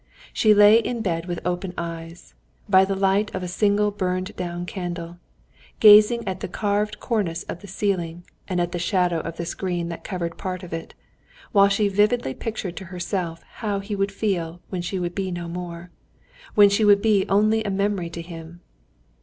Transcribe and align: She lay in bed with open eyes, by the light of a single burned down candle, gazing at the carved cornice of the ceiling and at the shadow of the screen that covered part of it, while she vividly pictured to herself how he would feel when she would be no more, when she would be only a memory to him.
She 0.33 0.55
lay 0.55 0.79
in 0.79 1.03
bed 1.03 1.27
with 1.27 1.45
open 1.45 1.75
eyes, 1.77 2.33
by 2.67 2.85
the 2.85 2.95
light 2.95 3.29
of 3.35 3.43
a 3.43 3.47
single 3.47 3.91
burned 3.91 4.35
down 4.35 4.65
candle, 4.65 5.19
gazing 5.79 6.27
at 6.27 6.39
the 6.39 6.47
carved 6.47 6.99
cornice 6.99 7.43
of 7.43 7.59
the 7.59 7.67
ceiling 7.67 8.23
and 8.47 8.59
at 8.59 8.71
the 8.71 8.79
shadow 8.79 9.19
of 9.19 9.37
the 9.37 9.45
screen 9.45 9.89
that 9.89 10.03
covered 10.03 10.39
part 10.39 10.63
of 10.63 10.73
it, 10.73 10.95
while 11.51 11.67
she 11.69 11.87
vividly 11.87 12.33
pictured 12.33 12.75
to 12.77 12.85
herself 12.85 13.43
how 13.57 13.79
he 13.79 13.95
would 13.95 14.11
feel 14.11 14.59
when 14.69 14.81
she 14.81 14.97
would 14.97 15.13
be 15.13 15.29
no 15.29 15.47
more, 15.47 15.91
when 16.55 16.69
she 16.71 16.83
would 16.83 17.03
be 17.03 17.27
only 17.29 17.63
a 17.63 17.69
memory 17.69 18.09
to 18.09 18.23
him. 18.23 18.59